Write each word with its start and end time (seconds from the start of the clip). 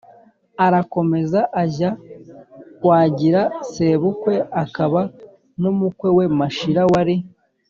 arakomeza 0.65 1.39
ajya 1.63 1.89
kwagira 2.79 3.41
sebukwe 3.71 4.35
akaba 4.63 5.01
n'umukwe 5.61 6.09
we 6.17 6.25
mashira 6.39 6.83
wari 6.93 7.15